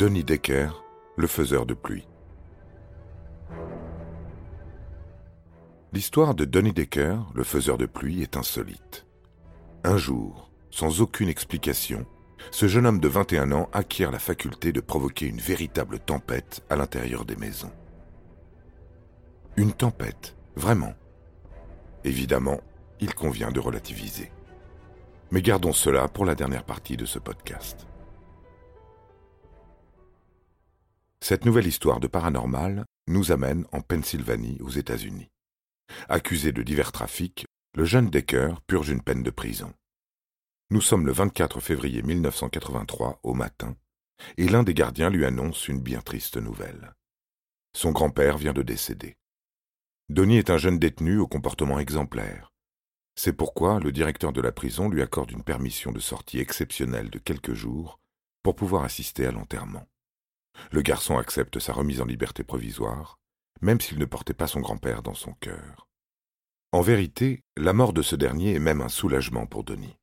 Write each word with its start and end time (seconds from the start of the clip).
Denis 0.00 0.24
Decker, 0.24 0.82
le 1.18 1.26
faiseur 1.26 1.66
de 1.66 1.74
pluie. 1.74 2.08
L'histoire 5.92 6.34
de 6.34 6.46
Denis 6.46 6.72
Decker, 6.72 7.18
le 7.34 7.44
faiseur 7.44 7.76
de 7.76 7.84
pluie, 7.84 8.22
est 8.22 8.38
insolite. 8.38 9.04
Un 9.84 9.98
jour, 9.98 10.50
sans 10.70 11.02
aucune 11.02 11.28
explication, 11.28 12.06
ce 12.50 12.66
jeune 12.66 12.86
homme 12.86 12.98
de 12.98 13.08
21 13.08 13.52
ans 13.52 13.68
acquiert 13.74 14.10
la 14.10 14.18
faculté 14.18 14.72
de 14.72 14.80
provoquer 14.80 15.26
une 15.26 15.38
véritable 15.38 15.98
tempête 15.98 16.64
à 16.70 16.76
l'intérieur 16.76 17.26
des 17.26 17.36
maisons. 17.36 17.72
Une 19.58 19.74
tempête, 19.74 20.34
vraiment. 20.56 20.94
Évidemment, 22.04 22.62
il 23.00 23.14
convient 23.14 23.52
de 23.52 23.60
relativiser. 23.60 24.32
Mais 25.30 25.42
gardons 25.42 25.74
cela 25.74 26.08
pour 26.08 26.24
la 26.24 26.34
dernière 26.34 26.64
partie 26.64 26.96
de 26.96 27.04
ce 27.04 27.18
podcast. 27.18 27.86
Cette 31.22 31.44
nouvelle 31.44 31.66
histoire 31.66 32.00
de 32.00 32.06
paranormal 32.06 32.86
nous 33.06 33.30
amène 33.30 33.66
en 33.72 33.82
Pennsylvanie 33.82 34.58
aux 34.62 34.70
États-Unis. 34.70 35.28
Accusé 36.08 36.52
de 36.52 36.62
divers 36.62 36.92
trafics, 36.92 37.44
le 37.74 37.84
jeune 37.84 38.08
Decker 38.08 38.54
purge 38.66 38.88
une 38.88 39.02
peine 39.02 39.22
de 39.22 39.30
prison. 39.30 39.72
Nous 40.70 40.80
sommes 40.80 41.06
le 41.06 41.12
24 41.12 41.60
février 41.60 42.02
1983 42.02 43.20
au 43.22 43.34
matin, 43.34 43.76
et 44.38 44.48
l'un 44.48 44.62
des 44.62 44.74
gardiens 44.74 45.10
lui 45.10 45.24
annonce 45.24 45.68
une 45.68 45.80
bien 45.80 46.00
triste 46.00 46.36
nouvelle. 46.36 46.94
Son 47.76 47.92
grand-père 47.92 48.38
vient 48.38 48.52
de 48.52 48.62
décéder. 48.62 49.16
Donny 50.08 50.38
est 50.38 50.50
un 50.50 50.58
jeune 50.58 50.78
détenu 50.78 51.18
au 51.18 51.26
comportement 51.26 51.78
exemplaire. 51.78 52.52
C'est 53.14 53.32
pourquoi 53.32 53.78
le 53.80 53.92
directeur 53.92 54.32
de 54.32 54.40
la 54.40 54.52
prison 54.52 54.88
lui 54.88 55.02
accorde 55.02 55.30
une 55.30 55.44
permission 55.44 55.92
de 55.92 56.00
sortie 56.00 56.38
exceptionnelle 56.38 57.10
de 57.10 57.18
quelques 57.18 57.54
jours 57.54 58.00
pour 58.42 58.56
pouvoir 58.56 58.84
assister 58.84 59.26
à 59.26 59.32
l'enterrement. 59.32 59.86
Le 60.70 60.82
garçon 60.82 61.18
accepte 61.18 61.58
sa 61.58 61.72
remise 61.72 62.00
en 62.00 62.06
liberté 62.06 62.44
provisoire, 62.44 63.18
même 63.60 63.80
s'il 63.80 63.98
ne 63.98 64.04
portait 64.04 64.34
pas 64.34 64.46
son 64.46 64.60
grand-père 64.60 65.02
dans 65.02 65.14
son 65.14 65.32
cœur. 65.34 65.88
En 66.72 66.82
vérité, 66.82 67.42
la 67.56 67.72
mort 67.72 67.92
de 67.92 68.02
ce 68.02 68.16
dernier 68.16 68.54
est 68.54 68.60
même 68.60 68.80
un 68.80 68.88
soulagement 68.88 69.46
pour 69.46 69.64
Denis. 69.64 69.96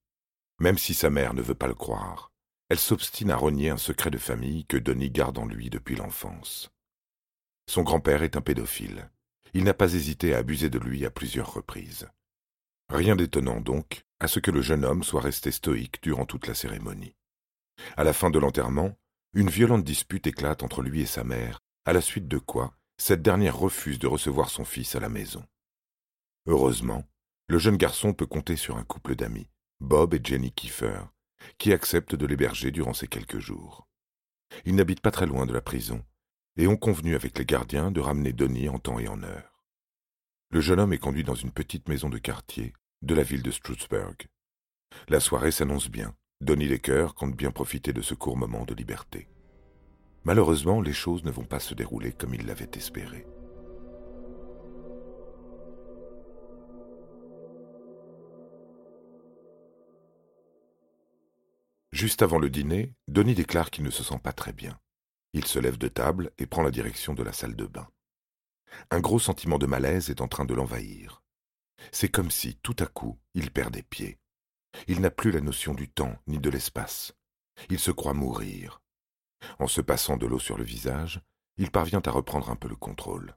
Même 0.59 0.77
si 0.77 0.93
sa 0.93 1.09
mère 1.09 1.33
ne 1.33 1.41
veut 1.41 1.55
pas 1.55 1.67
le 1.67 1.75
croire, 1.75 2.31
elle 2.69 2.79
s'obstine 2.79 3.31
à 3.31 3.37
renier 3.37 3.69
un 3.69 3.77
secret 3.77 4.09
de 4.09 4.17
famille 4.17 4.65
que 4.65 4.77
Denis 4.77 5.11
garde 5.11 5.37
en 5.37 5.45
lui 5.45 5.69
depuis 5.69 5.95
l'enfance. 5.95 6.69
Son 7.69 7.83
grand-père 7.83 8.23
est 8.23 8.35
un 8.35 8.41
pédophile. 8.41 9.09
Il 9.53 9.63
n'a 9.63 9.73
pas 9.73 9.93
hésité 9.93 10.33
à 10.33 10.39
abuser 10.39 10.69
de 10.69 10.79
lui 10.79 11.05
à 11.05 11.09
plusieurs 11.09 11.53
reprises. 11.53 12.09
Rien 12.89 13.15
d'étonnant 13.15 13.61
donc 13.61 14.03
à 14.19 14.27
ce 14.27 14.39
que 14.39 14.51
le 14.51 14.61
jeune 14.61 14.83
homme 14.83 15.03
soit 15.03 15.21
resté 15.21 15.51
stoïque 15.51 16.01
durant 16.01 16.25
toute 16.25 16.47
la 16.47 16.53
cérémonie. 16.53 17.15
À 17.95 18.03
la 18.03 18.13
fin 18.13 18.29
de 18.29 18.39
l'enterrement, 18.39 18.97
une 19.37 19.51
violente 19.51 19.83
dispute 19.83 20.25
éclate 20.25 20.63
entre 20.63 20.81
lui 20.81 21.01
et 21.01 21.05
sa 21.05 21.23
mère, 21.23 21.59
à 21.85 21.93
la 21.93 22.01
suite 22.01 22.27
de 22.27 22.39
quoi 22.39 22.73
cette 22.97 23.21
dernière 23.21 23.55
refuse 23.55 23.99
de 23.99 24.07
recevoir 24.07 24.49
son 24.49 24.65
fils 24.65 24.95
à 24.95 24.99
la 24.99 25.09
maison. 25.09 25.45
Heureusement, 26.47 27.03
le 27.47 27.59
jeune 27.59 27.77
garçon 27.77 28.15
peut 28.15 28.25
compter 28.25 28.55
sur 28.55 28.77
un 28.77 28.83
couple 28.83 29.15
d'amis, 29.15 29.47
Bob 29.79 30.15
et 30.15 30.21
Jenny 30.23 30.51
Kiefer, 30.51 31.01
qui 31.59 31.71
acceptent 31.71 32.15
de 32.15 32.25
l'héberger 32.25 32.71
durant 32.71 32.95
ces 32.95 33.07
quelques 33.07 33.37
jours. 33.37 33.87
Ils 34.65 34.73
n'habitent 34.73 35.01
pas 35.01 35.11
très 35.11 35.27
loin 35.27 35.45
de 35.45 35.53
la 35.53 35.61
prison 35.61 36.03
et 36.57 36.65
ont 36.65 36.75
convenu 36.75 37.13
avec 37.13 37.37
les 37.37 37.45
gardiens 37.45 37.91
de 37.91 38.01
ramener 38.01 38.33
Donnie 38.33 38.69
en 38.69 38.79
temps 38.79 38.97
et 38.97 39.07
en 39.07 39.21
heure. 39.21 39.63
Le 40.49 40.61
jeune 40.61 40.79
homme 40.79 40.93
est 40.93 40.97
conduit 40.97 41.23
dans 41.23 41.35
une 41.35 41.51
petite 41.51 41.89
maison 41.89 42.09
de 42.09 42.17
quartier 42.17 42.73
de 43.03 43.13
la 43.13 43.21
ville 43.21 43.43
de 43.43 43.51
Strutsburg. 43.51 44.15
La 45.09 45.19
soirée 45.19 45.51
s'annonce 45.51 45.89
bien, 45.89 46.15
Donny 46.39 46.67
Decker 46.67 47.07
compte 47.15 47.35
bien 47.35 47.51
profiter 47.51 47.93
de 47.93 48.01
ce 48.01 48.13
court 48.13 48.37
moment 48.37 48.63
de 48.63 48.75
liberté. 48.75 49.27
Malheureusement, 50.23 50.81
les 50.81 50.93
choses 50.93 51.23
ne 51.23 51.31
vont 51.31 51.45
pas 51.45 51.59
se 51.59 51.73
dérouler 51.73 52.11
comme 52.11 52.33
il 52.33 52.45
l'avait 52.45 52.69
espéré. 52.75 53.25
Juste 61.91 62.21
avant 62.21 62.37
le 62.37 62.51
dîner, 62.51 62.93
Denis 63.07 63.33
déclare 63.33 63.71
qu'il 63.71 63.83
ne 63.83 63.89
se 63.89 64.03
sent 64.03 64.19
pas 64.21 64.33
très 64.33 64.53
bien. 64.53 64.79
Il 65.33 65.45
se 65.45 65.57
lève 65.57 65.79
de 65.79 65.87
table 65.87 66.31
et 66.37 66.45
prend 66.45 66.61
la 66.61 66.69
direction 66.69 67.15
de 67.15 67.23
la 67.23 67.33
salle 67.33 67.55
de 67.55 67.65
bain. 67.65 67.87
Un 68.91 68.99
gros 68.99 69.19
sentiment 69.19 69.57
de 69.57 69.65
malaise 69.65 70.11
est 70.11 70.21
en 70.21 70.27
train 70.27 70.45
de 70.45 70.53
l'envahir. 70.53 71.23
C'est 71.91 72.09
comme 72.09 72.29
si, 72.29 72.57
tout 72.57 72.75
à 72.79 72.85
coup, 72.85 73.17
il 73.33 73.49
perd 73.49 73.73
des 73.73 73.81
pieds. 73.81 74.19
Il 74.87 75.01
n'a 75.01 75.11
plus 75.11 75.31
la 75.31 75.41
notion 75.41 75.73
du 75.73 75.89
temps 75.89 76.17
ni 76.27 76.39
de 76.39 76.49
l'espace. 76.49 77.13
Il 77.69 77.79
se 77.79 77.91
croit 77.91 78.13
mourir. 78.13 78.81
En 79.59 79.67
se 79.67 79.81
passant 79.81 80.17
de 80.17 80.25
l'eau 80.25 80.39
sur 80.39 80.57
le 80.57 80.63
visage, 80.63 81.21
il 81.57 81.71
parvient 81.71 82.01
à 82.05 82.11
reprendre 82.11 82.49
un 82.49 82.55
peu 82.55 82.67
le 82.67 82.75
contrôle. 82.75 83.35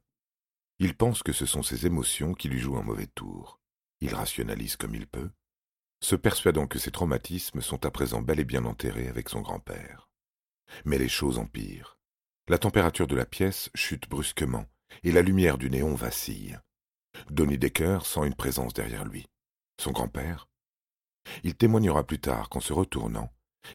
Il 0.78 0.96
pense 0.96 1.22
que 1.22 1.32
ce 1.32 1.46
sont 1.46 1.62
ses 1.62 1.86
émotions 1.86 2.34
qui 2.34 2.48
lui 2.48 2.58
jouent 2.58 2.78
un 2.78 2.82
mauvais 2.82 3.06
tour. 3.06 3.60
Il 4.00 4.14
rationalise 4.14 4.76
comme 4.76 4.94
il 4.94 5.06
peut, 5.06 5.30
se 6.02 6.16
persuadant 6.16 6.66
que 6.66 6.78
ses 6.78 6.90
traumatismes 6.90 7.60
sont 7.60 7.84
à 7.84 7.90
présent 7.90 8.22
bel 8.22 8.40
et 8.40 8.44
bien 8.44 8.64
enterrés 8.64 9.08
avec 9.08 9.28
son 9.28 9.42
grand-père. 9.42 10.08
Mais 10.84 10.98
les 10.98 11.08
choses 11.08 11.38
empirent. 11.38 11.98
La 12.48 12.58
température 12.58 13.06
de 13.06 13.16
la 13.16 13.26
pièce 13.26 13.70
chute 13.74 14.08
brusquement, 14.08 14.66
et 15.02 15.12
la 15.12 15.22
lumière 15.22 15.58
du 15.58 15.70
néon 15.70 15.94
vacille. 15.94 16.58
Donny 17.30 17.58
Decker 17.58 18.04
sent 18.04 18.26
une 18.26 18.34
présence 18.34 18.72
derrière 18.72 19.04
lui. 19.04 19.28
Son 19.78 19.92
grand-père 19.92 20.48
il 21.42 21.54
témoignera 21.54 22.06
plus 22.06 22.20
tard 22.20 22.48
qu'en 22.48 22.60
se 22.60 22.72
retournant, 22.72 23.32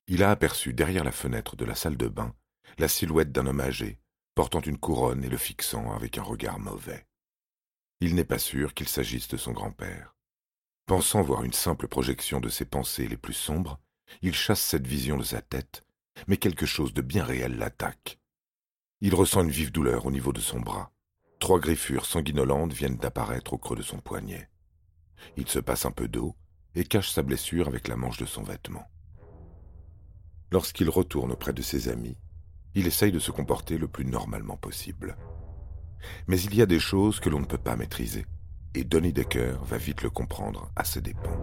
il 0.07 0.23
a 0.23 0.31
aperçu 0.31 0.73
derrière 0.73 1.03
la 1.03 1.11
fenêtre 1.11 1.55
de 1.55 1.65
la 1.65 1.75
salle 1.75 1.97
de 1.97 2.07
bain 2.07 2.33
la 2.77 2.87
silhouette 2.87 3.31
d'un 3.31 3.47
homme 3.47 3.61
âgé, 3.61 3.99
portant 4.33 4.61
une 4.61 4.77
couronne 4.77 5.23
et 5.23 5.29
le 5.29 5.37
fixant 5.37 5.93
avec 5.93 6.17
un 6.17 6.23
regard 6.23 6.59
mauvais. 6.59 7.07
Il 8.01 8.15
n'est 8.15 8.25
pas 8.25 8.39
sûr 8.39 8.73
qu'il 8.73 8.89
s'agisse 8.89 9.27
de 9.29 9.37
son 9.37 9.53
grand-père. 9.53 10.15
Pensant 10.85 11.21
voir 11.21 11.43
une 11.43 11.53
simple 11.53 11.87
projection 11.87 12.39
de 12.39 12.49
ses 12.49 12.65
pensées 12.65 13.07
les 13.07 13.17
plus 13.17 13.33
sombres, 13.33 13.79
il 14.21 14.35
chasse 14.35 14.61
cette 14.61 14.85
vision 14.85 15.17
de 15.17 15.23
sa 15.23 15.41
tête, 15.41 15.83
mais 16.27 16.37
quelque 16.37 16.65
chose 16.65 16.93
de 16.93 17.01
bien 17.01 17.23
réel 17.23 17.57
l'attaque. 17.57 18.19
Il 19.01 19.15
ressent 19.15 19.43
une 19.43 19.49
vive 19.49 19.71
douleur 19.71 20.05
au 20.05 20.11
niveau 20.11 20.33
de 20.33 20.41
son 20.41 20.59
bras. 20.59 20.91
Trois 21.39 21.59
griffures 21.59 22.05
sanguinolentes 22.05 22.73
viennent 22.73 22.97
d'apparaître 22.97 23.53
au 23.53 23.57
creux 23.57 23.75
de 23.75 23.81
son 23.81 23.99
poignet. 23.99 24.49
Il 25.37 25.47
se 25.47 25.59
passe 25.59 25.85
un 25.85 25.91
peu 25.91 26.07
d'eau 26.07 26.35
et 26.75 26.83
cache 26.83 27.11
sa 27.11 27.23
blessure 27.23 27.67
avec 27.67 27.87
la 27.87 27.95
manche 27.95 28.17
de 28.17 28.25
son 28.25 28.43
vêtement. 28.43 28.87
Lorsqu'il 30.51 30.89
retourne 30.89 31.31
auprès 31.31 31.53
de 31.53 31.61
ses 31.61 31.89
amis, 31.89 32.17
il 32.75 32.87
essaye 32.87 33.11
de 33.11 33.19
se 33.19 33.31
comporter 33.31 33.77
le 33.77 33.87
plus 33.87 34.05
normalement 34.05 34.57
possible. 34.57 35.17
Mais 36.27 36.39
il 36.39 36.53
y 36.53 36.61
a 36.61 36.65
des 36.65 36.79
choses 36.79 37.19
que 37.19 37.29
l'on 37.29 37.39
ne 37.39 37.45
peut 37.45 37.57
pas 37.57 37.75
maîtriser, 37.75 38.25
et 38.73 38.83
Donny 38.83 39.13
Decker 39.13 39.57
va 39.63 39.77
vite 39.77 40.03
le 40.03 40.09
comprendre 40.09 40.71
à 40.75 40.83
ses 40.83 41.01
dépens. 41.01 41.39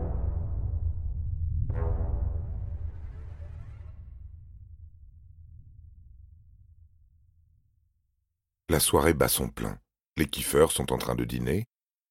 La 8.69 8.81
soirée 8.81 9.13
bat 9.13 9.29
son 9.29 9.49
plein. 9.49 9.79
Les 10.17 10.27
kiffeurs 10.27 10.73
sont 10.73 10.93
en 10.93 10.99
train 10.99 11.15
de 11.15 11.25
dîner 11.25 11.67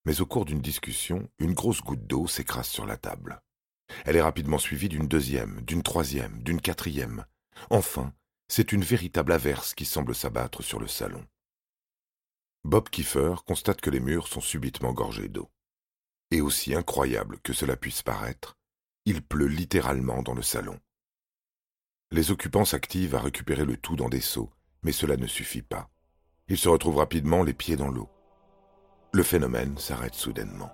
mais 0.05 0.21
au 0.21 0.25
cours 0.25 0.45
d'une 0.45 0.61
discussion, 0.61 1.29
une 1.39 1.53
grosse 1.53 1.81
goutte 1.81 2.07
d'eau 2.07 2.27
s'écrase 2.27 2.67
sur 2.67 2.85
la 2.85 2.97
table. 2.97 3.41
Elle 4.05 4.15
est 4.15 4.21
rapidement 4.21 4.57
suivie 4.57 4.89
d'une 4.89 5.07
deuxième, 5.07 5.61
d'une 5.61 5.83
troisième, 5.83 6.41
d'une 6.43 6.61
quatrième. 6.61 7.25
Enfin, 7.69 8.13
c'est 8.47 8.71
une 8.71 8.83
véritable 8.83 9.31
averse 9.31 9.73
qui 9.73 9.85
semble 9.85 10.15
s'abattre 10.15 10.63
sur 10.63 10.79
le 10.79 10.87
salon. 10.87 11.25
Bob 12.63 12.89
Kiefer 12.89 13.35
constate 13.45 13.81
que 13.81 13.89
les 13.89 13.99
murs 13.99 14.27
sont 14.27 14.41
subitement 14.41 14.93
gorgés 14.93 15.29
d'eau. 15.29 15.49
Et 16.31 16.41
aussi 16.41 16.75
incroyable 16.75 17.39
que 17.39 17.53
cela 17.53 17.75
puisse 17.75 18.01
paraître, 18.01 18.57
il 19.05 19.21
pleut 19.21 19.47
littéralement 19.47 20.21
dans 20.21 20.33
le 20.33 20.43
salon. 20.43 20.79
Les 22.11 22.31
occupants 22.31 22.65
s'activent 22.65 23.15
à 23.15 23.19
récupérer 23.19 23.65
le 23.65 23.77
tout 23.77 23.95
dans 23.95 24.09
des 24.09 24.21
seaux, 24.21 24.51
mais 24.83 24.91
cela 24.91 25.17
ne 25.17 25.27
suffit 25.27 25.61
pas. 25.61 25.89
Ils 26.47 26.57
se 26.57 26.69
retrouvent 26.69 26.97
rapidement 26.97 27.43
les 27.43 27.53
pieds 27.53 27.77
dans 27.77 27.89
l'eau. 27.89 28.09
Le 29.13 29.23
phénomène 29.23 29.77
s'arrête 29.77 30.15
soudainement. 30.15 30.71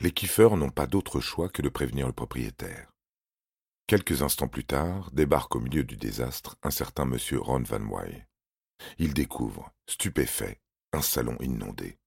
Les 0.00 0.12
kiffeurs 0.12 0.56
n'ont 0.56 0.70
pas 0.70 0.86
d'autre 0.86 1.18
choix 1.20 1.48
que 1.48 1.62
de 1.62 1.68
prévenir 1.68 2.06
le 2.06 2.12
propriétaire. 2.12 2.92
Quelques 3.86 4.22
instants 4.22 4.48
plus 4.48 4.64
tard, 4.64 5.10
débarque 5.12 5.56
au 5.56 5.60
milieu 5.60 5.82
du 5.82 5.96
désastre 5.96 6.56
un 6.62 6.70
certain 6.70 7.04
monsieur 7.04 7.40
Ron 7.40 7.62
Van 7.62 7.80
Wy. 7.80 8.24
Il 8.98 9.12
découvre, 9.12 9.72
stupéfait, 9.88 10.60
un 10.92 11.02
salon 11.02 11.36
inondé. 11.40 11.98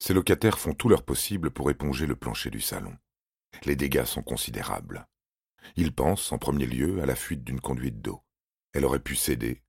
Ses 0.00 0.14
locataires 0.14 0.58
font 0.58 0.74
tout 0.74 0.88
leur 0.88 1.04
possible 1.04 1.50
pour 1.50 1.70
éponger 1.70 2.06
le 2.06 2.16
plancher 2.16 2.50
du 2.50 2.60
salon. 2.60 2.96
Les 3.64 3.76
dégâts 3.76 4.04
sont 4.04 4.22
considérables. 4.22 5.06
Ils 5.76 5.94
pensent, 5.94 6.32
en 6.32 6.38
premier 6.38 6.66
lieu, 6.66 7.02
à 7.02 7.06
la 7.06 7.16
fuite 7.16 7.44
d'une 7.44 7.60
conduite 7.60 8.00
d'eau. 8.00 8.22
Elle 8.72 8.84
aurait 8.84 9.02
pu 9.02 9.16
céder, 9.16 9.62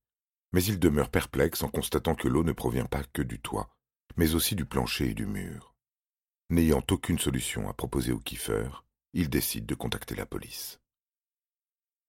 mais 0.52 0.64
ils 0.64 0.80
demeurent 0.80 1.12
perplexes 1.12 1.64
en 1.64 1.70
constatant 1.70 2.16
que 2.16 2.28
l'eau 2.28 2.44
ne 2.44 2.52
provient 2.52 2.86
pas 2.86 3.04
que 3.04 3.22
du 3.22 3.40
toit, 3.40 3.76
mais 4.18 4.36
aussi 4.36 4.56
du 4.56 4.66
plancher 4.66 5.10
et 5.10 5.14
du 5.14 5.26
mur. 5.26 5.76
N'ayant 6.50 6.84
aucune 6.90 7.20
solution 7.20 7.70
à 7.70 7.74
proposer 7.74 8.12
au 8.12 8.20
kiffer, 8.20 8.70
ils 9.14 9.30
décident 9.30 9.68
de 9.68 9.76
contacter 9.76 10.16
la 10.16 10.26
police. 10.26 10.80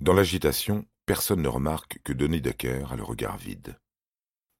Dans 0.00 0.14
l'agitation, 0.14 0.86
personne 1.04 1.42
ne 1.42 1.48
remarque 1.48 2.00
que 2.04 2.12
Denis 2.12 2.40
Decker 2.40 2.90
a 2.90 2.96
le 2.96 3.02
regard 3.02 3.36
vide. 3.36 3.78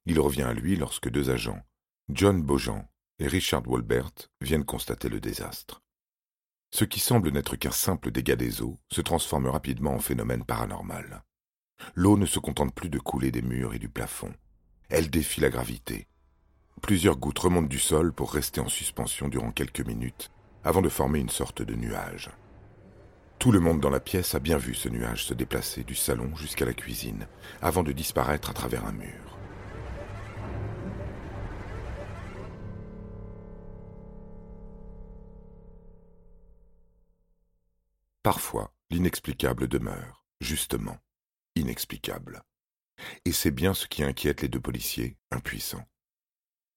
Il 0.05 0.19
revient 0.19 0.43
à 0.43 0.53
lui 0.53 0.75
lorsque 0.75 1.09
deux 1.09 1.29
agents, 1.29 1.61
John 2.09 2.43
Beaujean 2.43 2.87
et 3.19 3.27
Richard 3.27 3.67
Walbert, 3.67 4.29
viennent 4.39 4.65
constater 4.65 5.09
le 5.09 5.19
désastre. 5.19 5.80
Ce 6.73 6.85
qui 6.85 7.01
semble 7.01 7.31
n'être 7.31 7.57
qu'un 7.57 7.71
simple 7.71 8.11
dégât 8.11 8.37
des 8.37 8.61
eaux 8.61 8.79
se 8.89 9.01
transforme 9.01 9.47
rapidement 9.47 9.93
en 9.93 9.99
phénomène 9.99 10.45
paranormal. 10.45 11.23
L'eau 11.95 12.17
ne 12.17 12.25
se 12.25 12.39
contente 12.39 12.73
plus 12.73 12.89
de 12.89 12.99
couler 12.99 13.29
des 13.29 13.41
murs 13.41 13.73
et 13.73 13.79
du 13.79 13.89
plafond. 13.89 14.33
Elle 14.89 15.09
défie 15.09 15.41
la 15.41 15.49
gravité. 15.49 16.07
Plusieurs 16.81 17.17
gouttes 17.17 17.39
remontent 17.39 17.67
du 17.67 17.79
sol 17.79 18.13
pour 18.13 18.33
rester 18.33 18.61
en 18.61 18.69
suspension 18.69 19.27
durant 19.27 19.51
quelques 19.51 19.85
minutes, 19.85 20.31
avant 20.63 20.81
de 20.81 20.89
former 20.89 21.19
une 21.19 21.29
sorte 21.29 21.61
de 21.61 21.75
nuage. 21.75 22.29
Tout 23.37 23.51
le 23.51 23.59
monde 23.59 23.81
dans 23.81 23.89
la 23.89 23.99
pièce 23.99 24.33
a 24.35 24.39
bien 24.39 24.57
vu 24.57 24.73
ce 24.73 24.87
nuage 24.87 25.25
se 25.25 25.33
déplacer 25.33 25.83
du 25.83 25.95
salon 25.95 26.35
jusqu'à 26.35 26.65
la 26.65 26.73
cuisine, 26.73 27.27
avant 27.61 27.83
de 27.83 27.91
disparaître 27.91 28.49
à 28.49 28.53
travers 28.53 28.85
un 28.85 28.93
mur. 28.93 29.40
Parfois, 38.23 38.73
l'inexplicable 38.89 39.67
demeure, 39.67 40.25
justement, 40.41 40.97
inexplicable. 41.55 42.43
Et 43.25 43.31
c'est 43.31 43.51
bien 43.51 43.73
ce 43.73 43.87
qui 43.87 44.03
inquiète 44.03 44.41
les 44.41 44.47
deux 44.47 44.59
policiers, 44.59 45.17
impuissants. 45.31 45.87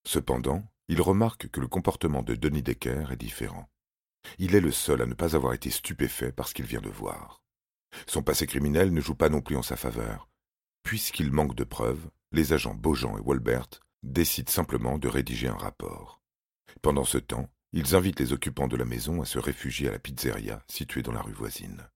Cependant, 0.07 0.65
ils 0.89 1.03
remarquent 1.03 1.49
que 1.49 1.61
le 1.61 1.69
comportement 1.69 2.23
de 2.23 2.35
Denis 2.35 2.63
Decker 2.63 3.13
est 3.13 3.17
différent. 3.17 3.69
Il 4.39 4.55
est 4.55 4.61
le 4.61 4.73
seul 4.73 5.03
à 5.03 5.07
ne 5.07 5.15
pas 5.15 5.37
avoir 5.37 5.53
été 5.53 5.71
stupéfait 5.71 6.33
par 6.33 6.49
ce 6.49 6.55
qu'il 6.55 6.67
vient 6.67 6.81
de 6.81 6.89
voir. 6.91 7.43
Son 8.07 8.23
passé 8.23 8.47
criminel 8.47 8.93
ne 8.93 9.01
joue 9.01 9.15
pas 9.15 9.29
non 9.29 9.41
plus 9.41 9.57
en 9.57 9.63
sa 9.63 9.77
faveur. 9.77 10.29
Puisqu'il 10.83 11.31
manque 11.31 11.55
de 11.55 11.65
preuves, 11.65 12.11
les 12.33 12.53
agents 12.53 12.75
Beaujean 12.75 13.17
et 13.19 13.21
Walbert 13.21 13.69
décident 14.03 14.51
simplement 14.51 14.99
de 14.99 15.09
rédiger 15.09 15.49
un 15.49 15.57
rapport. 15.57 16.23
Pendant 16.83 17.05
ce 17.05 17.19
temps, 17.19 17.49
ils 17.77 17.97
invitent 17.97 18.21
les 18.21 18.33
occupants 18.33 18.69
de 18.69 18.77
la 18.77 18.85
maison 18.85 19.21
à 19.21 19.25
se 19.25 19.41
réfugier 19.41 19.89
à 19.89 19.91
la 19.91 19.99
pizzeria 19.99 20.63
située 20.71 21.03
dans 21.03 21.13
la 21.13 21.21
rue 21.21 21.33
voisine. 21.33 21.89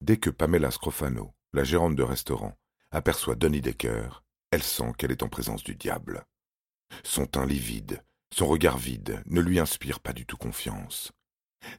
Dès 0.00 0.16
que 0.16 0.30
Pamela 0.30 0.70
Scrofano, 0.70 1.34
la 1.52 1.64
gérante 1.64 1.96
de 1.96 2.04
restaurant, 2.04 2.56
aperçoit 2.92 3.34
Donny 3.34 3.60
Decker, 3.60 4.22
elle 4.52 4.62
sent 4.62 4.92
qu'elle 4.96 5.10
est 5.10 5.24
en 5.24 5.28
présence 5.28 5.64
du 5.64 5.74
diable. 5.74 6.24
Son 7.02 7.26
teint 7.26 7.46
livide, 7.46 8.04
son 8.32 8.46
regard 8.46 8.78
vide 8.78 9.24
ne 9.26 9.40
lui 9.40 9.58
inspire 9.58 9.98
pas 9.98 10.12
du 10.12 10.24
tout 10.24 10.36
confiance. 10.36 11.10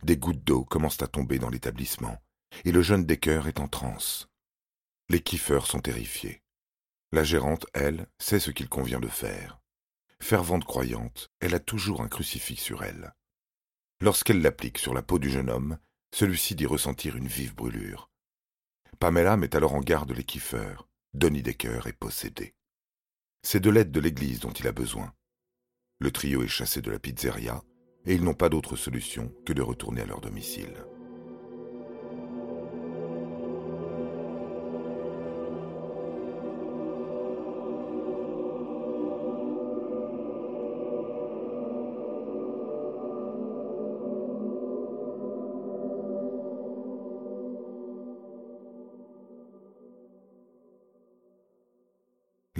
Des 0.03 0.17
gouttes 0.17 0.43
d'eau 0.43 0.65
commencent 0.65 1.01
à 1.01 1.07
tomber 1.07 1.39
dans 1.39 1.49
l'établissement, 1.49 2.17
et 2.65 2.73
le 2.73 2.81
jeune 2.81 3.05
Decker 3.05 3.47
est 3.47 3.61
en 3.61 3.69
transe. 3.69 4.27
Les 5.07 5.21
kiffeurs 5.21 5.67
sont 5.67 5.79
terrifiés. 5.79 6.41
La 7.13 7.23
gérante, 7.23 7.67
elle, 7.73 8.07
sait 8.19 8.41
ce 8.41 8.51
qu'il 8.51 8.67
convient 8.67 8.99
de 8.99 9.07
faire. 9.07 9.61
Fervente 10.21 10.65
croyante, 10.65 11.29
elle 11.39 11.55
a 11.55 11.59
toujours 11.59 12.01
un 12.01 12.07
crucifix 12.07 12.57
sur 12.57 12.83
elle. 12.83 13.13
Lorsqu'elle 14.01 14.41
l'applique 14.41 14.77
sur 14.77 14.93
la 14.93 15.03
peau 15.03 15.19
du 15.19 15.29
jeune 15.29 15.49
homme, 15.49 15.77
celui-ci 16.13 16.55
dit 16.55 16.65
ressentir 16.65 17.15
une 17.15 17.27
vive 17.27 17.55
brûlure. 17.55 18.09
Pamela 18.99 19.37
met 19.37 19.55
alors 19.55 19.73
en 19.73 19.81
garde 19.81 20.11
les 20.11 20.23
kiffeurs. 20.23 20.87
Donny 21.13 21.43
Decker 21.43 21.87
est 21.87 21.93
possédé. 21.93 22.55
C'est 23.41 23.59
de 23.59 23.69
l'aide 23.69 23.91
de 23.91 23.99
l'Église 23.99 24.39
dont 24.39 24.51
il 24.51 24.67
a 24.67 24.71
besoin. 24.71 25.13
Le 25.99 26.11
trio 26.11 26.43
est 26.43 26.47
chassé 26.47 26.81
de 26.81 26.91
la 26.91 26.99
pizzeria 26.99 27.63
et 28.05 28.15
ils 28.15 28.23
n'ont 28.23 28.33
pas 28.33 28.49
d'autre 28.49 28.75
solution 28.75 29.33
que 29.45 29.53
de 29.53 29.61
retourner 29.61 30.01
à 30.01 30.05
leur 30.05 30.21
domicile. 30.21 30.73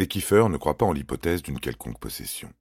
Les 0.05 0.09
kiffeurs 0.09 0.49
ne 0.49 0.57
croient 0.57 0.77
pas 0.77 0.85
en 0.85 0.93
l'hypothèse 0.93 1.41
d'une 1.41 1.59
quelconque 1.59 1.97
possession. 1.97 2.53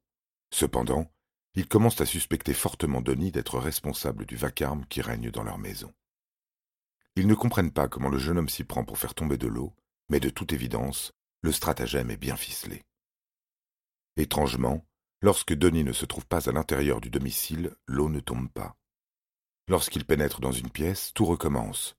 Cependant, 0.51 1.11
ils 1.53 1.67
commencent 1.67 2.01
à 2.01 2.07
suspecter 2.07 2.55
fortement 2.55 3.03
Denis 3.03 3.31
d'être 3.31 3.59
responsable 3.59 4.25
du 4.25 4.35
vacarme 4.35 4.83
qui 4.87 4.99
règne 4.99 5.29
dans 5.29 5.43
leur 5.43 5.59
maison. 5.59 5.93
Ils 7.15 7.27
ne 7.27 7.35
comprennent 7.35 7.71
pas 7.71 7.87
comment 7.87 8.09
le 8.09 8.17
jeune 8.17 8.39
homme 8.39 8.49
s'y 8.49 8.63
prend 8.63 8.83
pour 8.83 8.97
faire 8.97 9.13
tomber 9.13 9.37
de 9.37 9.45
l'eau, 9.45 9.75
mais 10.09 10.19
de 10.19 10.31
toute 10.31 10.53
évidence, 10.53 11.13
le 11.43 11.51
stratagème 11.51 12.09
est 12.09 12.17
bien 12.17 12.35
ficelé. 12.35 12.81
Étrangement, 14.17 14.83
lorsque 15.21 15.53
Denis 15.53 15.83
ne 15.83 15.93
se 15.93 16.07
trouve 16.07 16.25
pas 16.25 16.49
à 16.49 16.51
l'intérieur 16.51 16.99
du 16.99 17.11
domicile, 17.11 17.75
l'eau 17.85 18.09
ne 18.09 18.21
tombe 18.21 18.49
pas. 18.49 18.75
Lorsqu'il 19.67 20.03
pénètre 20.03 20.41
dans 20.41 20.51
une 20.51 20.71
pièce, 20.71 21.11
tout 21.13 21.25
recommence. 21.25 21.95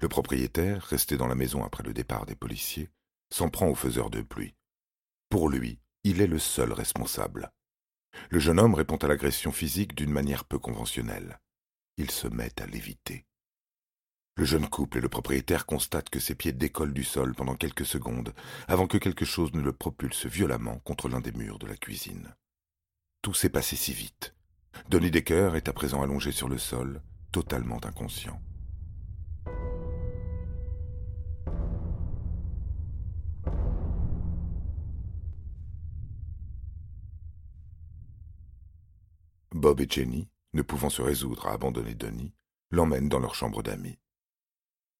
Le 0.00 0.08
propriétaire, 0.08 0.82
resté 0.84 1.18
dans 1.18 1.28
la 1.28 1.34
maison 1.34 1.62
après 1.62 1.82
le 1.82 1.92
départ 1.92 2.24
des 2.24 2.36
policiers, 2.36 2.88
s'en 3.28 3.50
prend 3.50 3.68
aux 3.68 3.74
faiseurs 3.74 4.08
de 4.08 4.22
pluie. 4.22 4.54
Pour 5.28 5.50
lui, 5.50 5.78
il 6.04 6.22
est 6.22 6.26
le 6.26 6.38
seul 6.38 6.72
responsable. 6.72 7.52
Le 8.30 8.38
jeune 8.38 8.58
homme 8.58 8.74
répond 8.74 8.96
à 8.96 9.08
l'agression 9.08 9.52
physique 9.52 9.94
d'une 9.94 10.10
manière 10.10 10.44
peu 10.44 10.58
conventionnelle. 10.58 11.38
Il 11.98 12.10
se 12.10 12.28
met 12.28 12.60
à 12.60 12.66
l'éviter. 12.66 13.26
Le 14.36 14.44
jeune 14.44 14.68
couple 14.68 14.98
et 14.98 15.00
le 15.00 15.08
propriétaire 15.08 15.66
constatent 15.66 16.10
que 16.10 16.20
ses 16.20 16.34
pieds 16.34 16.52
décollent 16.52 16.94
du 16.94 17.04
sol 17.04 17.34
pendant 17.34 17.56
quelques 17.56 17.84
secondes 17.84 18.32
avant 18.68 18.86
que 18.86 18.96
quelque 18.96 19.24
chose 19.24 19.52
ne 19.52 19.60
le 19.60 19.72
propulse 19.72 20.26
violemment 20.26 20.78
contre 20.78 21.08
l'un 21.08 21.20
des 21.20 21.32
murs 21.32 21.58
de 21.58 21.66
la 21.66 21.76
cuisine. 21.76 22.34
Tout 23.20 23.34
s'est 23.34 23.50
passé 23.50 23.76
si 23.76 23.92
vite. 23.92 24.34
Denis 24.88 25.10
Decker 25.10 25.56
est 25.56 25.68
à 25.68 25.72
présent 25.72 26.02
allongé 26.02 26.30
sur 26.30 26.48
le 26.48 26.56
sol, 26.56 27.02
totalement 27.32 27.84
inconscient. 27.84 28.40
Bob 39.58 39.80
et 39.80 39.88
Jenny, 39.90 40.28
ne 40.52 40.62
pouvant 40.62 40.88
se 40.88 41.02
résoudre 41.02 41.48
à 41.48 41.52
abandonner 41.52 41.96
Denis, 41.96 42.32
l'emmènent 42.70 43.08
dans 43.08 43.18
leur 43.18 43.34
chambre 43.34 43.62
d'amis. 43.62 43.98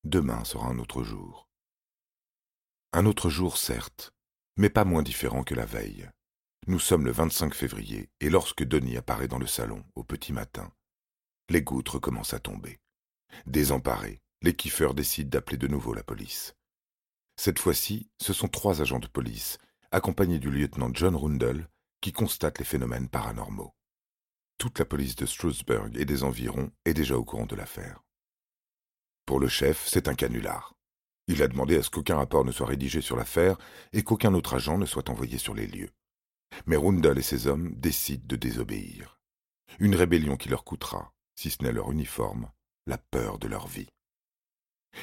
Demain 0.03 0.45
sera 0.45 0.67
un 0.67 0.79
autre 0.79 1.05
jour. 1.05 1.49
Un 2.93 3.07
autre 3.07 3.31
jour, 3.31 3.57
certes, 3.57 4.12
mais 4.57 4.69
pas 4.69 4.85
moins 4.85 5.03
différent 5.03 5.45
que 5.45 5.55
la 5.55 5.65
veille. 5.65 6.11
Nous 6.67 6.81
sommes 6.81 7.05
le 7.05 7.12
25 7.12 7.55
février, 7.55 8.11
et 8.21 8.31
lorsque 8.31 8.65
Denis 8.65 8.97
apparaît 8.97 9.29
dans 9.29 9.38
le 9.38 9.47
salon, 9.47 9.85
au 9.95 10.03
petit 10.03 10.33
matin, 10.33 10.73
les 11.49 11.62
gouttes 11.62 11.91
recommencent 11.91 12.35
à 12.35 12.41
tomber. 12.41 12.81
Désemparés, 13.47 14.21
les 14.43 14.57
kiffeurs 14.57 14.95
décident 14.95 15.31
d'appeler 15.31 15.57
de 15.57 15.69
nouveau 15.69 15.95
la 15.95 16.03
police. 16.03 16.57
Cette 17.37 17.61
fois-ci, 17.61 18.11
ce 18.21 18.33
sont 18.33 18.49
trois 18.49 18.83
agents 18.83 18.99
de 18.99 19.07
police, 19.07 19.59
accompagnés 19.93 20.41
du 20.41 20.50
lieutenant 20.50 20.91
John 20.93 21.15
Rundle, 21.15 21.69
qui 22.00 22.12
constatent 22.12 22.59
les 22.59 22.65
phénomènes 22.65 23.09
paranormaux. 23.09 23.73
Toute 24.59 24.81
la 24.81 24.85
police 24.85 25.15
de 25.15 25.25
Strasbourg 25.25 25.87
et 25.95 26.05
des 26.05 26.25
environs 26.25 26.73
est 26.85 26.95
déjà 26.95 27.17
au 27.17 27.25
courant 27.25 27.47
de 27.47 27.55
l'affaire. 27.55 28.03
Pour 29.25 29.38
le 29.38 29.47
chef, 29.47 29.87
c'est 29.87 30.09
un 30.09 30.15
canular. 30.15 30.75
Il 31.29 31.43
a 31.45 31.49
demandé 31.49 31.77
à 31.77 31.83
ce 31.85 31.91
qu'aucun 31.91 32.17
rapport 32.17 32.45
ne 32.45 32.50
soit 32.50 32.67
rédigé 32.67 33.00
sur 33.00 33.17
l'affaire 33.17 33.57
et 33.93 34.03
qu'aucun 34.03 34.35
autre 34.35 34.55
agent 34.55 34.77
ne 34.77 34.87
soit 34.87 35.11
envoyé 35.11 35.38
sur 35.38 35.55
les 35.55 35.69
lieux. 35.69 35.91
Mais 36.67 36.77
Rundle 36.77 37.19
et 37.19 37.23
ses 37.23 37.47
hommes 37.47 37.73
décident 37.77 38.27
de 38.27 38.35
désobéir. 38.35 39.21
Une 39.79 39.95
rébellion 39.95 40.37
qui 40.37 40.49
leur 40.49 40.65
coûtera, 40.65 41.12
si 41.37 41.50
ce 41.50 41.62
n'est 41.62 41.73
leur 41.73 41.93
uniforme, 41.93 42.50
la 42.87 42.99
peur 42.99 43.38
de 43.38 43.47
leur 43.47 43.69
vie. 43.69 43.91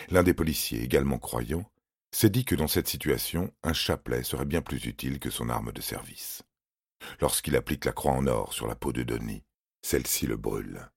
L'un 0.10 0.24
des 0.24 0.34
policiers, 0.34 0.84
également 0.84 1.20
croyant, 1.20 1.72
s'est 2.12 2.30
dit 2.30 2.44
que 2.44 2.56
dans 2.56 2.68
cette 2.68 2.90
situation, 2.90 3.54
un 3.64 3.74
chapelet 3.74 4.24
serait 4.24 4.44
bien 4.44 4.62
plus 4.62 4.84
utile 4.86 5.20
que 5.20 5.30
son 5.30 5.48
arme 5.48 5.72
de 5.72 5.82
service. 5.82 6.44
Lorsqu'il 7.20 7.56
applique 7.56 7.86
la 7.86 7.92
croix 7.92 8.14
en 8.14 8.28
or 8.28 8.54
sur 8.54 8.68
la 8.68 8.76
peau 8.76 8.92
de 8.94 9.04
Denis, 9.04 9.44
celle-ci 9.82 10.28
le 10.28 10.38
brûle. 10.38 10.90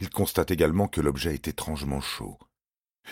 Il 0.00 0.10
constate 0.10 0.50
également 0.50 0.88
que 0.88 1.00
l'objet 1.00 1.34
est 1.34 1.48
étrangement 1.48 2.00
chaud. 2.00 2.38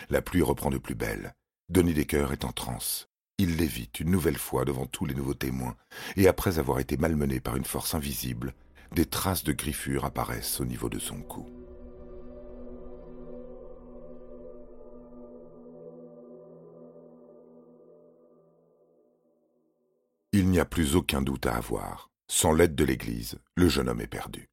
La 0.08 0.22
pluie 0.22 0.42
reprend 0.42 0.70
de 0.70 0.78
plus 0.78 0.94
belle. 0.94 1.34
Denis 1.68 1.94
Decker 1.94 2.32
est 2.32 2.44
en 2.44 2.52
transe. 2.52 3.08
Il 3.38 3.56
l'évite 3.56 4.00
une 4.00 4.10
nouvelle 4.10 4.38
fois 4.38 4.64
devant 4.64 4.86
tous 4.86 5.06
les 5.06 5.14
nouveaux 5.14 5.34
témoins, 5.34 5.76
et 6.16 6.28
après 6.28 6.58
avoir 6.58 6.78
été 6.78 6.96
malmené 6.96 7.40
par 7.40 7.56
une 7.56 7.64
force 7.64 7.94
invisible, 7.94 8.54
des 8.92 9.06
traces 9.06 9.44
de 9.44 9.52
griffures 9.52 10.04
apparaissent 10.04 10.60
au 10.60 10.64
niveau 10.64 10.88
de 10.88 10.98
son 10.98 11.20
cou. 11.22 11.48
N'y 20.50 20.60
a 20.60 20.64
plus 20.64 20.96
aucun 20.96 21.22
doute 21.22 21.46
à 21.46 21.56
avoir. 21.56 22.10
Sans 22.28 22.52
l'aide 22.52 22.74
de 22.74 22.84
l'Église, 22.84 23.38
le 23.56 23.68
jeune 23.68 23.88
homme 23.88 24.00
est 24.00 24.06
perdu. 24.06 24.48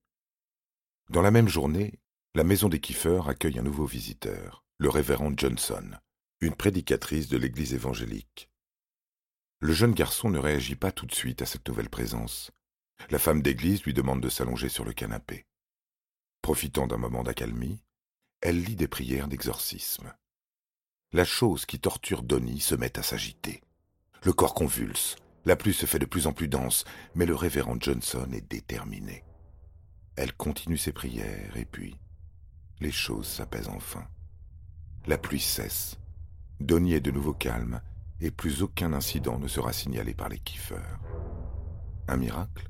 Dans 1.10 1.22
la 1.22 1.32
même 1.32 1.48
journée, 1.48 2.00
la 2.36 2.44
maison 2.44 2.70
des 2.70 2.80
kiffeurs 2.80 3.30
accueille 3.30 3.60
un 3.60 3.63
nouveau 3.63 3.86
visiteur, 3.86 4.66
le 4.77 4.89
révérend 4.89 5.32
Johnson, 5.36 5.92
une 6.42 6.56
prédicatrice 6.56 7.30
de 7.30 7.38
l'Église 7.38 7.74
évangélique. 7.74 8.50
Le 9.60 9.74
jeune 9.74 9.94
garçon 9.94 10.30
ne 10.30 10.38
réagit 10.38 10.75
pas 10.75 10.92
tout 10.92 11.06
de 11.06 11.16
suite 11.16 11.42
à 11.42 11.46
cette 11.46 11.68
nouvelle 11.68 11.89
présence. 11.89 12.51
La 13.10 13.20
femme 13.20 13.42
d'église 13.42 13.84
lui 13.84 13.94
demande 13.94 14.22
de 14.22 14.30
s'allonger 14.30 14.70
sur 14.70 14.86
le 14.86 14.94
canapé. 14.94 15.46
Profitant 16.42 16.88
d'un 16.88 16.98
moment 16.98 17.24
d'accalmie, 17.24 17.82
elle 18.42 18.62
lit 18.62 18.75
des 18.75 18.88
prières 18.88 19.27
d'exorcisme. 19.27 20.13
La 21.12 21.25
chose 21.25 21.66
qui 21.66 21.80
torture 21.80 22.22
Donny 22.22 22.60
se 22.60 22.75
met 22.75 23.00
à 23.00 23.04
s'agiter. 23.04 23.62
Le 24.24 24.34
corps 24.34 24.54
convulse, 24.54 25.16
la 25.48 25.56
pluie 25.56 25.74
se 25.74 25.86
fait 25.86 25.98
de 25.98 26.06
plus 26.06 26.27
en 26.27 26.34
plus 26.34 26.50
dense, 26.50 26.84
mais 27.16 27.25
le 27.25 27.34
révérend 27.34 27.77
Johnson 27.80 28.27
est 28.34 28.51
déterminé. 28.51 29.24
Elle 30.18 30.34
continue 30.34 30.77
ses 30.77 30.92
prières 30.92 31.56
et 31.56 31.63
puis 31.63 31.96
les 32.82 32.92
choses 32.92 33.27
s'apaisent 33.27 33.70
enfin. 33.70 34.06
La 35.06 35.18
pluie 35.18 35.39
cesse. 35.39 35.96
Donnie 36.60 36.96
est 36.96 37.00
de 37.00 37.12
nouveau 37.12 37.34
calme 37.34 37.80
et 38.20 38.30
plus 38.30 38.62
aucun 38.62 38.92
incident 38.92 39.39
ne 39.39 39.48
sera 39.48 39.72
signalé 39.72 40.13
par 40.13 40.27
les 40.27 40.39
kiffeurs. 40.39 41.00
Un 42.10 42.18
miracle? 42.18 42.68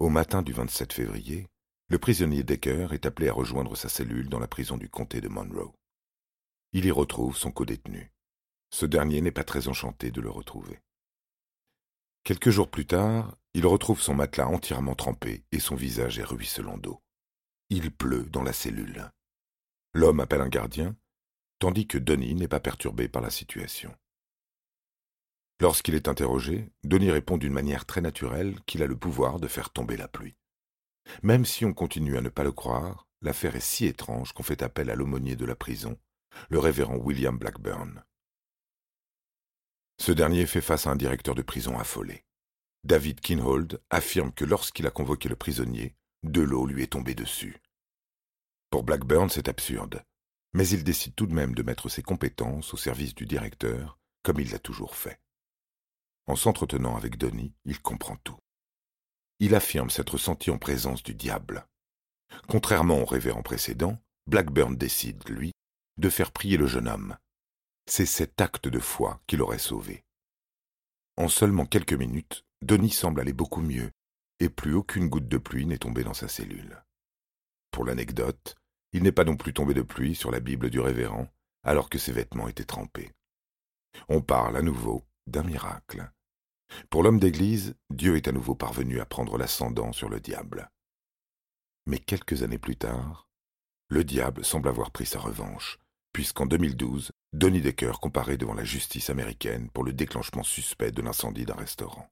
Au 0.00 0.08
matin 0.08 0.42
du 0.42 0.52
27 0.52 0.92
février, 0.92 1.46
le 1.88 1.98
prisonnier 1.98 2.42
Decker 2.42 2.92
est 2.92 3.06
appelé 3.06 3.28
à 3.28 3.32
rejoindre 3.32 3.76
sa 3.76 3.88
cellule 3.88 4.28
dans 4.28 4.40
la 4.40 4.48
prison 4.48 4.76
du 4.76 4.88
comté 4.88 5.20
de 5.20 5.28
Monroe. 5.28 5.72
Il 6.72 6.84
y 6.84 6.90
retrouve 6.90 7.36
son 7.36 7.52
codétenu. 7.52 8.10
Ce 8.70 8.86
dernier 8.86 9.20
n'est 9.20 9.30
pas 9.30 9.44
très 9.44 9.68
enchanté 9.68 10.10
de 10.10 10.20
le 10.20 10.28
retrouver. 10.28 10.80
Quelques 12.24 12.50
jours 12.50 12.68
plus 12.68 12.86
tard, 12.86 13.36
il 13.54 13.66
retrouve 13.66 14.00
son 14.00 14.14
matelas 14.14 14.48
entièrement 14.48 14.96
trempé 14.96 15.44
et 15.52 15.60
son 15.60 15.76
visage 15.76 16.18
est 16.18 16.24
ruisselant 16.24 16.76
d'eau. 16.76 17.00
Il 17.70 17.92
pleut 17.92 18.24
dans 18.24 18.42
la 18.42 18.52
cellule. 18.52 19.12
L'homme 19.94 20.18
appelle 20.18 20.40
un 20.40 20.48
gardien, 20.48 20.96
tandis 21.60 21.86
que 21.86 21.98
Denis 21.98 22.34
n'est 22.34 22.48
pas 22.48 22.60
perturbé 22.60 23.08
par 23.08 23.22
la 23.22 23.30
situation. 23.30 23.94
Lorsqu'il 25.60 25.94
est 25.94 26.08
interrogé, 26.08 26.68
Denis 26.82 27.12
répond 27.12 27.38
d'une 27.38 27.52
manière 27.52 27.86
très 27.86 28.00
naturelle 28.00 28.60
qu'il 28.66 28.82
a 28.82 28.86
le 28.86 28.98
pouvoir 28.98 29.38
de 29.38 29.46
faire 29.46 29.70
tomber 29.70 29.96
la 29.96 30.08
pluie. 30.08 30.36
Même 31.22 31.44
si 31.44 31.64
on 31.64 31.72
continue 31.72 32.16
à 32.16 32.20
ne 32.20 32.28
pas 32.28 32.44
le 32.44 32.52
croire, 32.52 33.06
l'affaire 33.22 33.56
est 33.56 33.60
si 33.60 33.86
étrange 33.86 34.32
qu'on 34.32 34.42
fait 34.42 34.62
appel 34.62 34.90
à 34.90 34.94
l'aumônier 34.94 35.36
de 35.36 35.44
la 35.44 35.56
prison, 35.56 35.98
le 36.50 36.58
révérend 36.58 36.96
William 36.96 37.38
Blackburn. 37.38 38.04
Ce 39.98 40.12
dernier 40.12 40.46
fait 40.46 40.60
face 40.60 40.86
à 40.86 40.90
un 40.90 40.96
directeur 40.96 41.34
de 41.34 41.42
prison 41.42 41.78
affolé. 41.78 42.24
David 42.84 43.20
Kinhold 43.20 43.80
affirme 43.90 44.32
que 44.32 44.44
lorsqu'il 44.44 44.86
a 44.86 44.90
convoqué 44.90 45.28
le 45.28 45.36
prisonnier, 45.36 45.96
de 46.22 46.42
l'eau 46.42 46.66
lui 46.66 46.82
est 46.82 46.92
tombée 46.92 47.14
dessus. 47.14 47.60
Pour 48.70 48.82
Blackburn, 48.82 49.30
c'est 49.30 49.48
absurde, 49.48 50.04
mais 50.52 50.68
il 50.68 50.84
décide 50.84 51.14
tout 51.14 51.26
de 51.26 51.34
même 51.34 51.54
de 51.54 51.62
mettre 51.62 51.88
ses 51.88 52.02
compétences 52.02 52.74
au 52.74 52.76
service 52.76 53.14
du 53.14 53.26
directeur, 53.26 53.98
comme 54.22 54.40
il 54.40 54.50
l'a 54.50 54.58
toujours 54.58 54.96
fait. 54.96 55.20
En 56.26 56.36
s'entretenant 56.36 56.96
avec 56.96 57.16
Donny, 57.16 57.54
il 57.64 57.80
comprend 57.80 58.16
tout 58.16 58.38
il 59.38 59.54
affirme 59.54 59.90
s'être 59.90 60.18
senti 60.18 60.50
en 60.50 60.58
présence 60.58 61.02
du 61.02 61.14
diable. 61.14 61.66
Contrairement 62.48 63.00
au 63.00 63.04
révérend 63.04 63.42
précédent, 63.42 63.98
Blackburn 64.26 64.76
décide, 64.76 65.28
lui, 65.28 65.52
de 65.98 66.10
faire 66.10 66.32
prier 66.32 66.56
le 66.56 66.66
jeune 66.66 66.88
homme. 66.88 67.16
C'est 67.86 68.06
cet 68.06 68.40
acte 68.40 68.68
de 68.68 68.80
foi 68.80 69.20
qui 69.26 69.36
l'aurait 69.36 69.58
sauvé. 69.58 70.04
En 71.16 71.28
seulement 71.28 71.66
quelques 71.66 71.92
minutes, 71.92 72.44
Denis 72.62 72.90
semble 72.90 73.20
aller 73.20 73.32
beaucoup 73.32 73.62
mieux, 73.62 73.90
et 74.40 74.48
plus 74.48 74.74
aucune 74.74 75.08
goutte 75.08 75.28
de 75.28 75.38
pluie 75.38 75.66
n'est 75.66 75.78
tombée 75.78 76.04
dans 76.04 76.14
sa 76.14 76.28
cellule. 76.28 76.82
Pour 77.70 77.84
l'anecdote, 77.84 78.56
il 78.92 79.02
n'est 79.02 79.12
pas 79.12 79.24
non 79.24 79.36
plus 79.36 79.52
tombé 79.52 79.74
de 79.74 79.82
pluie 79.82 80.14
sur 80.14 80.30
la 80.30 80.40
Bible 80.40 80.70
du 80.70 80.80
révérend, 80.80 81.28
alors 81.62 81.88
que 81.88 81.98
ses 81.98 82.12
vêtements 82.12 82.48
étaient 82.48 82.64
trempés. 82.64 83.12
On 84.08 84.20
parle 84.20 84.56
à 84.56 84.62
nouveau 84.62 85.04
d'un 85.26 85.42
miracle. 85.42 86.10
Pour 86.90 87.02
l'homme 87.02 87.20
d'Église, 87.20 87.74
Dieu 87.90 88.16
est 88.16 88.28
à 88.28 88.32
nouveau 88.32 88.54
parvenu 88.54 89.00
à 89.00 89.06
prendre 89.06 89.38
l'ascendant 89.38 89.92
sur 89.92 90.08
le 90.08 90.20
diable. 90.20 90.70
Mais 91.86 91.98
quelques 91.98 92.42
années 92.42 92.58
plus 92.58 92.76
tard, 92.76 93.28
le 93.88 94.02
diable 94.02 94.44
semble 94.44 94.68
avoir 94.68 94.90
pris 94.90 95.06
sa 95.06 95.20
revanche, 95.20 95.78
puisqu'en 96.12 96.46
2012, 96.46 97.12
Donnie 97.32 97.60
Decker 97.60 98.00
comparaît 98.00 98.36
devant 98.36 98.54
la 98.54 98.64
justice 98.64 99.10
américaine 99.10 99.70
pour 99.70 99.84
le 99.84 99.92
déclenchement 99.92 100.42
suspect 100.42 100.90
de 100.90 101.02
l'incendie 101.02 101.44
d'un 101.44 101.54
restaurant. 101.54 102.10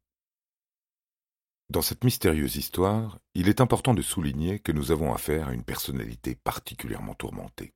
Dans 1.70 1.82
cette 1.82 2.04
mystérieuse 2.04 2.56
histoire, 2.56 3.18
il 3.34 3.48
est 3.48 3.60
important 3.60 3.94
de 3.94 4.02
souligner 4.02 4.58
que 4.58 4.70
nous 4.70 4.92
avons 4.92 5.14
affaire 5.14 5.48
à 5.48 5.54
une 5.54 5.64
personnalité 5.64 6.34
particulièrement 6.36 7.14
tourmentée. 7.14 7.72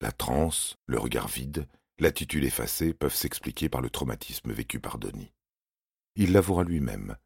La 0.00 0.10
transe, 0.10 0.76
le 0.86 0.98
regard 0.98 1.28
vide, 1.28 1.68
l'attitude 1.98 2.44
effacée 2.44 2.94
peuvent 2.94 3.14
s'expliquer 3.14 3.68
par 3.68 3.82
le 3.82 3.90
traumatisme 3.90 4.52
vécu 4.52 4.80
par 4.80 4.98
Donnie. 4.98 5.32
Il 6.16 6.32
l'avouera 6.32 6.64
lui-même. 6.64 7.16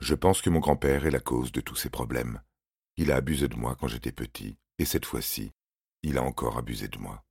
Je 0.00 0.14
pense 0.14 0.40
que 0.40 0.50
mon 0.50 0.60
grand-père 0.60 1.04
est 1.04 1.10
la 1.10 1.20
cause 1.20 1.52
de 1.52 1.60
tous 1.60 1.76
ces 1.76 1.90
problèmes. 1.90 2.40
Il 2.96 3.10
a 3.10 3.16
abusé 3.16 3.48
de 3.48 3.56
moi 3.56 3.76
quand 3.78 3.88
j'étais 3.88 4.12
petit, 4.12 4.56
et 4.78 4.84
cette 4.84 5.04
fois-ci, 5.04 5.52
il 6.02 6.16
a 6.16 6.22
encore 6.22 6.56
abusé 6.56 6.88
de 6.88 6.98
moi. 6.98 7.24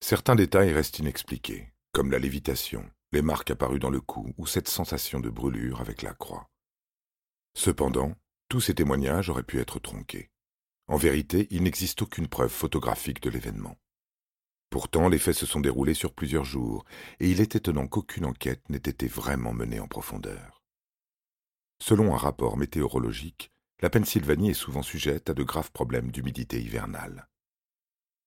Certains 0.00 0.34
détails 0.34 0.72
restent 0.72 0.98
inexpliqués, 0.98 1.72
comme 1.92 2.10
la 2.10 2.18
lévitation, 2.18 2.88
les 3.12 3.22
marques 3.22 3.50
apparues 3.50 3.78
dans 3.78 3.90
le 3.90 4.00
cou 4.00 4.32
ou 4.36 4.46
cette 4.46 4.68
sensation 4.68 5.20
de 5.20 5.30
brûlure 5.30 5.80
avec 5.80 6.02
la 6.02 6.14
croix. 6.14 6.48
Cependant, 7.54 8.14
tous 8.48 8.60
ces 8.60 8.74
témoignages 8.74 9.28
auraient 9.28 9.42
pu 9.42 9.58
être 9.58 9.78
tronqués. 9.78 10.30
En 10.86 10.96
vérité, 10.96 11.46
il 11.50 11.62
n'existe 11.62 12.02
aucune 12.02 12.28
preuve 12.28 12.50
photographique 12.50 13.20
de 13.22 13.30
l'événement. 13.30 13.76
Pourtant, 14.70 15.08
les 15.08 15.18
faits 15.18 15.34
se 15.34 15.46
sont 15.46 15.60
déroulés 15.60 15.94
sur 15.94 16.14
plusieurs 16.14 16.44
jours, 16.44 16.84
et 17.18 17.28
il 17.28 17.40
est 17.40 17.56
étonnant 17.56 17.88
qu'aucune 17.88 18.24
enquête 18.24 18.68
n'ait 18.68 18.76
été 18.76 19.08
vraiment 19.08 19.52
menée 19.52 19.80
en 19.80 19.88
profondeur. 19.88 20.62
Selon 21.82 22.14
un 22.14 22.18
rapport 22.18 22.56
météorologique, 22.56 23.50
la 23.80 23.90
Pennsylvanie 23.90 24.50
est 24.50 24.54
souvent 24.54 24.82
sujette 24.82 25.30
à 25.30 25.34
de 25.34 25.42
graves 25.42 25.72
problèmes 25.72 26.12
d'humidité 26.12 26.60
hivernale. 26.60 27.28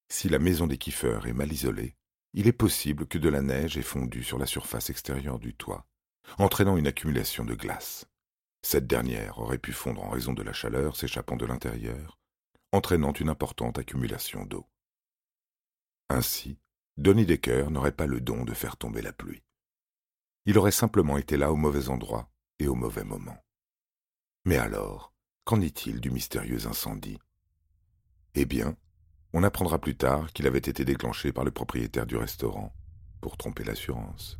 Si 0.09 0.27
la 0.27 0.39
maison 0.39 0.67
des 0.67 0.77
kiffeurs 0.77 1.27
est 1.27 1.33
mal 1.33 1.51
isolée, 1.51 1.95
il 2.33 2.47
est 2.47 2.51
possible 2.51 3.07
que 3.07 3.17
de 3.17 3.29
la 3.29 3.41
neige 3.41 3.77
ait 3.77 3.83
fondu 3.83 4.23
sur 4.23 4.37
la 4.37 4.45
surface 4.45 4.89
extérieure 4.89 5.39
du 5.39 5.53
toit, 5.53 5.85
entraînant 6.39 6.77
une 6.77 6.87
accumulation 6.87 7.45
de 7.45 7.53
glace. 7.53 8.05
Cette 8.63 8.87
dernière 8.87 9.39
aurait 9.39 9.59
pu 9.59 9.71
fondre 9.71 10.03
en 10.03 10.09
raison 10.09 10.33
de 10.33 10.41
la 10.43 10.53
chaleur 10.53 10.95
s'échappant 10.95 11.37
de 11.37 11.45
l'intérieur, 11.45 12.17
entraînant 12.71 13.13
une 13.13 13.29
importante 13.29 13.77
accumulation 13.77 14.45
d'eau. 14.45 14.67
Ainsi, 16.09 16.57
Donny 16.97 17.25
Decker 17.25 17.69
n'aurait 17.71 17.91
pas 17.91 18.05
le 18.05 18.21
don 18.21 18.43
de 18.45 18.53
faire 18.53 18.77
tomber 18.77 19.01
la 19.01 19.13
pluie. 19.13 19.43
Il 20.45 20.57
aurait 20.57 20.71
simplement 20.71 21.17
été 21.17 21.37
là 21.37 21.51
au 21.51 21.55
mauvais 21.55 21.89
endroit 21.89 22.29
et 22.59 22.67
au 22.67 22.75
mauvais 22.75 23.03
moment. 23.03 23.37
Mais 24.45 24.57
alors, 24.57 25.13
qu'en 25.45 25.61
est-il 25.61 26.01
du 26.01 26.11
mystérieux 26.11 26.67
incendie? 26.67 27.19
Eh 28.35 28.45
bien, 28.45 28.75
on 29.33 29.43
apprendra 29.43 29.79
plus 29.79 29.95
tard 29.95 30.31
qu'il 30.33 30.47
avait 30.47 30.59
été 30.59 30.85
déclenché 30.85 31.31
par 31.31 31.43
le 31.43 31.51
propriétaire 31.51 32.05
du 32.05 32.17
restaurant 32.17 32.75
pour 33.21 33.37
tromper 33.37 33.63
l'assurance. 33.63 34.37